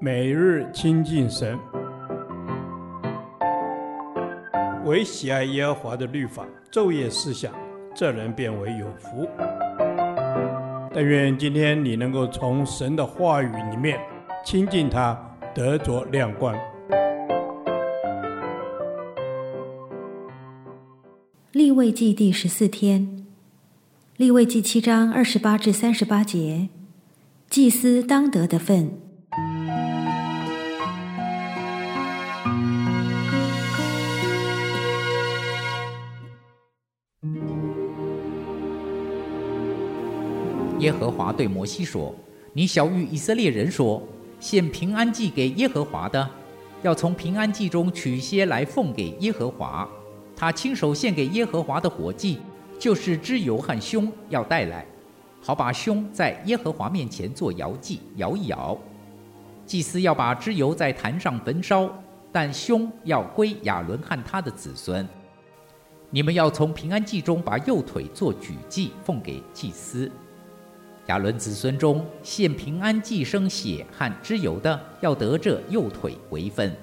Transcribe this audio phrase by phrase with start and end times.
[0.00, 1.58] 每日亲近神，
[4.84, 7.52] 唯喜爱耶和华的律法，昼夜思想，
[7.94, 9.26] 这人便为有福。
[10.92, 13.98] 但愿今天你能够从神的话语里面
[14.44, 15.18] 亲近他，
[15.54, 16.54] 得着亮光。
[21.52, 23.24] 立位记第十四天，
[24.16, 26.68] 立位记七章二十八至三十八节，
[27.48, 29.03] 祭司当得的份。
[40.80, 42.12] 耶和华对摩西说
[42.52, 44.02] ：“你晓諭以色列人说，
[44.40, 46.28] 献平安祭给耶和华的，
[46.82, 49.88] 要从平安祭中取些来奉给耶和华。
[50.34, 52.40] 他亲手献给耶和华的火祭，
[52.76, 54.84] 就是脂油和胸，要带来，
[55.40, 58.76] 好把胸在耶和华面前做摇祭，摇一摇。
[59.64, 61.88] 祭司要把脂油在坛上焚烧，
[62.32, 65.08] 但胸要归亚伦和他的子孙。
[66.10, 70.10] 你们要从平安祭中把右腿做举祭，奉给祭司。”
[71.06, 76.74] 亚伦子孙中献平安祭生血和脂油的，要得这右腿为分，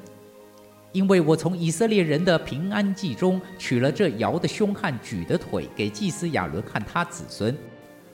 [0.92, 7.58] 因为我从以色列人的平安祭中取了这摇的胸和举的腿，给祭司亚伦和他子孙，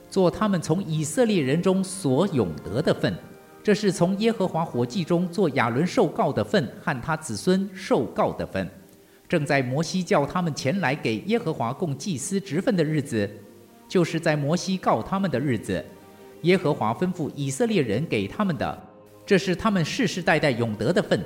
[0.08, 3.14] 做他们从以色列人中所永得的分。
[3.62, 8.66] 这是从耶和华火祭中做亚伦受告的分和他子孙受告的分。
[9.28, 13.28] 正在摩西叫他们前来给耶和华供祭司职分的日子，
[13.86, 15.84] 就是在摩西告他们的日子。
[16.42, 18.82] 耶和华吩咐以色列人给他们的，
[19.26, 21.20] 这是他们世世代代永得的分。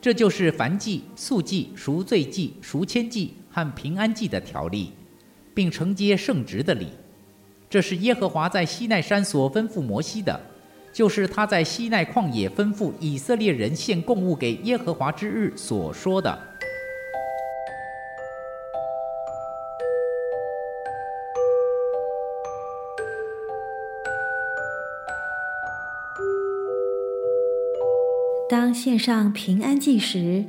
[0.00, 4.92] 这就是燔祭、素祭、赎罪祭、赎愆祭和平安祭的条例，
[5.52, 6.88] 并承接圣职的礼。
[7.68, 10.40] 这是耶和华在西奈山所吩咐摩西的，
[10.92, 16.47] 就是他在西奈旷野吩咐以色列人献供物给耶和华之日所说的。
[28.48, 30.46] 当献上平安祭时，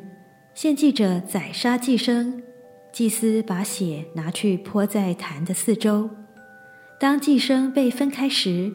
[0.54, 2.42] 献祭者宰杀祭牲，
[2.94, 6.10] 祭司把血拿去泼在坛的四周。
[6.98, 8.72] 当祭牲被分开时，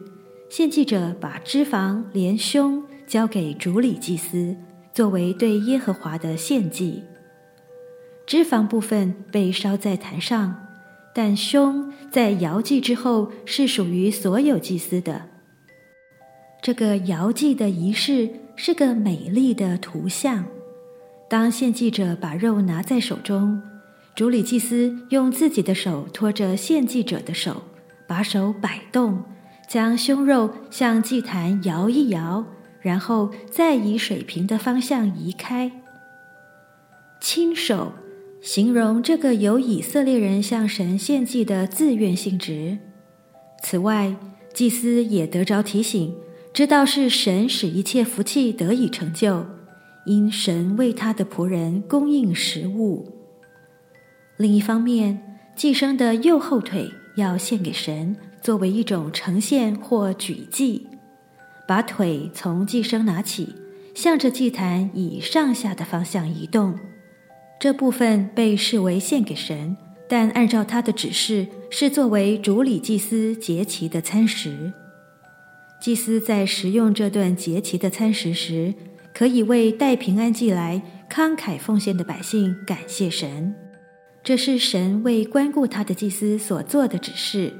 [0.51, 4.55] 献祭者把脂肪连胸交给主礼祭司，
[4.93, 7.03] 作为对耶和华的献祭。
[8.27, 10.67] 脂肪部分被烧在坛上，
[11.15, 15.29] 但胸在摇祭之后是属于所有祭司的。
[16.61, 18.29] 这个摇祭的仪式。
[18.55, 20.45] 是个美丽的图像。
[21.27, 23.61] 当献祭者把肉拿在手中，
[24.15, 27.63] 主礼祭司用自己的手托着献祭者的手，
[28.07, 29.23] 把手摆动，
[29.67, 32.45] 将胸肉向祭坛摇一摇，
[32.79, 35.71] 然后再以水平的方向移开。
[37.19, 37.93] 亲手
[38.41, 42.77] 形容这个由以色列人向神献祭的自愿性质。
[43.63, 44.15] 此外，
[44.53, 46.15] 祭司也得着提醒。
[46.55, 49.45] 知道是神使一切福气得以成就，
[50.05, 53.11] 因神为他的仆人供应食物。
[54.37, 60.87] 另一方面，祭牲的右后腿要献给神，作为一种呈现或举祭。
[61.67, 63.53] 把腿从祭牲拿起，
[63.93, 66.79] 向着祭坛以上下的方向移动。
[67.59, 69.75] 这部分被视为献给神，
[70.07, 74.71] 但按照他的指示，是作为主礼祭司节期的餐食。
[75.79, 78.73] 祭司在食用这顿节期的餐食时，
[79.13, 83.53] 可以为带平安祭来慷慨奉献的百姓感谢神。
[84.23, 87.53] 这是神为关顾他的祭司所做的指示，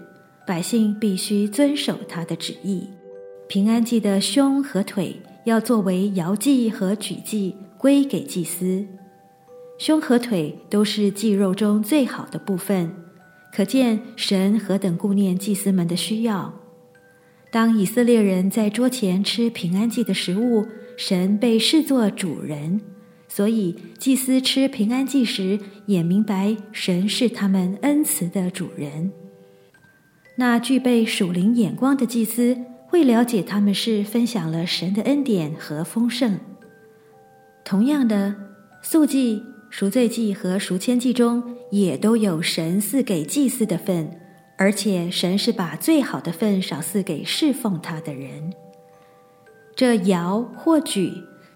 [0.47, 2.89] 百姓必须遵守他的旨意。
[3.47, 8.83] 平安祭的胸和腿要作为摇祭和举祭归给祭司，
[9.77, 12.91] 胸和腿都是祭肉中最好的部分，
[13.53, 16.51] 可见神何等顾念祭司们的需要。
[17.51, 20.67] 当以色列人在桌前吃平安祭的食物，
[20.97, 22.81] 神被视作主人，
[23.29, 29.11] 所以祭司吃平安祭时也明白神是他们恩慈的主人。
[30.37, 36.37] 那具备属灵眼光的祭司会了解他们是分享了神的恩典和丰盛。
[37.63, 38.35] 同样的，
[38.81, 41.41] 素祭、赎罪祭和赎愆祭中
[41.71, 44.19] 也都有神赐给祭司的份。
[44.57, 48.53] 而且神是把最好的分赏赐给侍奉他的人。
[49.75, 51.11] 这摇或举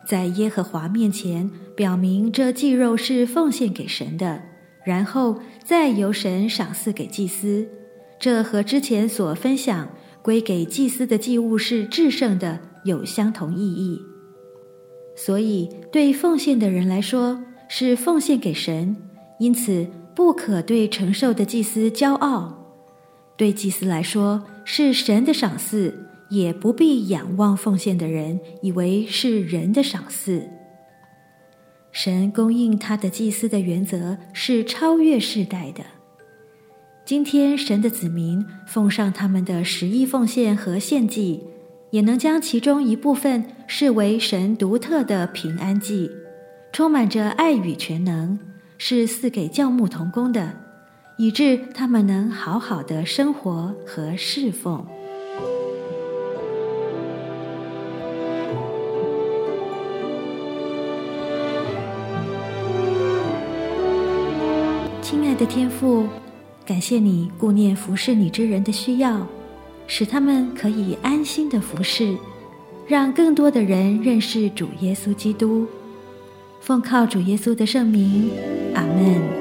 [0.05, 4.41] 在耶和华面前，表明这祭肉是奉献给神的，
[4.83, 7.67] 然后再由神赏赐给祭司。
[8.19, 9.87] 这和之前所分享
[10.21, 14.01] 归给祭司的祭物是至圣的，有相同意义。
[15.15, 18.97] 所以对奉献的人来说是奉献给神，
[19.39, 22.58] 因此不可对承受的祭司骄傲。
[23.39, 30.45] 对祭司来说是神的赏赐，也不必仰望奉献的人，以为是人的赏赐。
[31.93, 35.85] 神供应他的祭司的原则是超越世代的。
[37.05, 41.45] 今天神的子民奉上他们的十亿奉献和献祭，
[41.91, 46.11] 也能将其中一部分视为神独特的平安祭，
[46.73, 48.37] 充满着爱与全能，
[48.77, 50.53] 是赐给教牧同工的，
[51.21, 54.85] 以致他们能好好的生活和侍奉。
[65.01, 66.07] 亲爱的天父，
[66.65, 69.27] 感谢你顾念服侍你之人的需要，
[69.87, 72.15] 使他们可以安心的服侍，
[72.87, 75.67] 让更多的人认识主耶稣基督。
[76.61, 78.29] 奉靠主耶稣的圣名，
[78.73, 79.38] 阿门。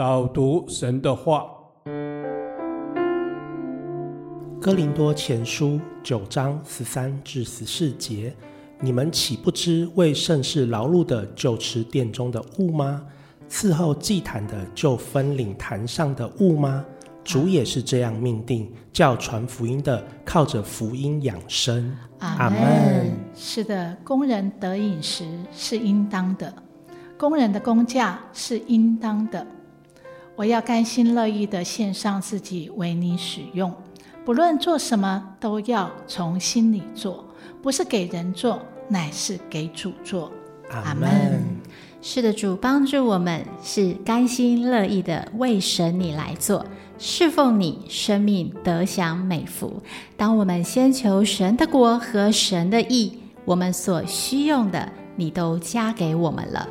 [0.00, 1.44] 导读神的话，
[4.58, 8.34] 《哥林多前书》九章十三至十四节。
[8.80, 13.04] 你们岂不知为盛世劳碌的，就吃殿中的物吗？
[13.46, 16.82] 伺候祭坛的，就分领坛上的物吗？
[17.22, 21.94] 主也是这样命定，叫传福音的靠着福音养生。
[22.20, 22.58] 阿门。
[23.34, 26.50] 是的，工人得饮食是应当的，
[27.18, 29.46] 工人的工价是应当的。
[30.40, 33.70] 我要甘心乐意地献上自己为你使用，
[34.24, 37.26] 不论做什么，都要从心里做。
[37.60, 38.58] 不是给人做，
[38.88, 40.32] 乃是给主做。
[40.70, 41.44] 阿门。
[42.00, 46.64] 是的，主帮助我们，是甘心乐意的为神你来做，
[46.96, 49.82] 侍奉你，生命得享美福。
[50.16, 56.66] 当我们先求神的国和神的义，我们所需用的，你都加给我们了。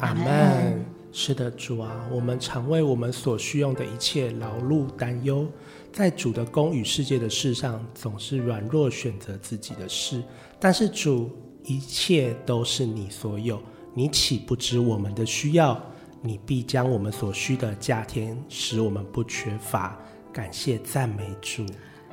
[0.00, 0.93] 阿门。
[1.16, 5.46] 是的，主啊，我们常为我们所需用的一切劳碌担忧，
[5.92, 10.20] 在主的公与世界的事上，总是软弱，选择自己的事。
[10.58, 11.30] 但是主，
[11.62, 13.62] 一切都是你所有，
[13.94, 15.80] 你岂不知我们的需要？
[16.20, 19.96] 你必将我们所需的加添，使我们不缺乏。
[20.32, 21.64] 感谢赞美主。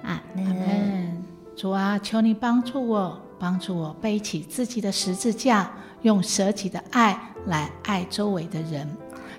[0.04, 1.24] 阿门。
[1.56, 5.74] 主啊，求你帮助我，帮助我背起自己的十字架。
[6.04, 8.88] 用舍己的爱来爱周围的人，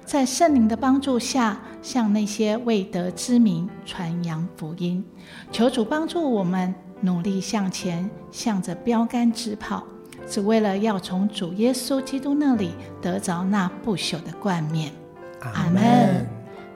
[0.05, 5.05] 在圣灵的帮助下，向那些未得之名传扬福音。
[5.51, 9.85] 求主帮助我们努力向前，向着标杆直跑，
[10.27, 14.93] 只为了要从主耶稣基督那里得着那不朽的冠冕。
[15.41, 16.27] 阿门。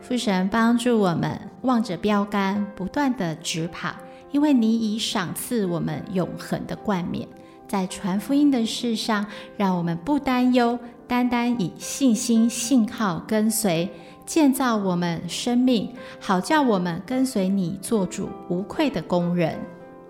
[0.00, 3.92] 父神帮助我们望着标杆，不断地直跑，
[4.30, 7.26] 因为你已赏赐我们永恒的冠冕。
[7.66, 9.26] 在传福音的事上，
[9.56, 13.88] 让我们不担忧，单单以信心、信靠跟随，
[14.24, 19.58] 建造我们生命，好叫我们跟随你做主无愧的工人。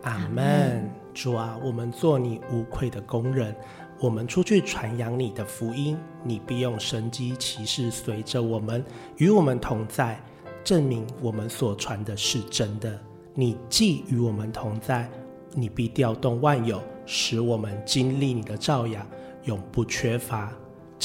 [0.02, 0.88] 阿门。
[1.12, 3.54] 主啊，我们做你无愧的工人，
[3.98, 8.84] 我们出去传扬你的福音，你必用神机奇事随着我们，
[9.16, 10.20] 与我们同在，
[10.62, 12.98] 证明我们所传的是真的。
[13.32, 15.08] 你既与我们同在，
[15.54, 16.82] 你必调动万有。
[17.06, 19.06] 使我们经历你的照养，
[19.44, 20.52] 永不缺乏。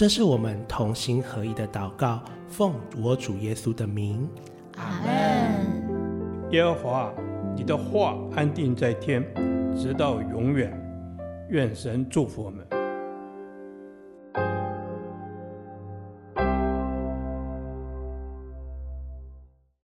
[0.02, 4.28] 这是我们同心合意的祷告，奉我主耶稣的名。
[4.76, 6.50] 阿门。
[6.50, 7.14] 耶和华，
[7.56, 9.24] 你的话安定在天，
[9.78, 10.76] 直到永远。
[11.50, 12.66] 愿神祝福我们。